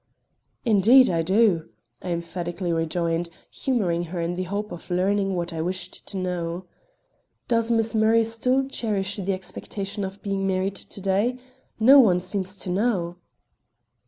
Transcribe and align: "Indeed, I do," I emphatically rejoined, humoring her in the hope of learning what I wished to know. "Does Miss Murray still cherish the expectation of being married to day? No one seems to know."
"Indeed, 0.65 1.11
I 1.11 1.21
do," 1.21 1.69
I 2.01 2.09
emphatically 2.09 2.73
rejoined, 2.73 3.29
humoring 3.51 4.05
her 4.05 4.19
in 4.19 4.33
the 4.33 4.45
hope 4.49 4.71
of 4.71 4.89
learning 4.89 5.35
what 5.35 5.53
I 5.53 5.61
wished 5.61 6.07
to 6.07 6.17
know. 6.17 6.65
"Does 7.47 7.69
Miss 7.69 7.93
Murray 7.93 8.23
still 8.23 8.67
cherish 8.67 9.17
the 9.17 9.31
expectation 9.33 10.03
of 10.03 10.19
being 10.23 10.47
married 10.47 10.73
to 10.75 10.99
day? 11.01 11.37
No 11.79 11.99
one 11.99 12.19
seems 12.19 12.57
to 12.57 12.71
know." 12.71 13.17